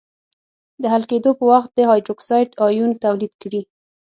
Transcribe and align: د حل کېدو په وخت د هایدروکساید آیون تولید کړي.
د 0.81 0.83
حل 0.93 1.03
کېدو 1.11 1.29
په 1.39 1.43
وخت 1.51 1.69
د 1.75 1.79
هایدروکساید 1.89 2.49
آیون 2.67 2.91
تولید 3.03 3.33
کړي. 3.41 3.61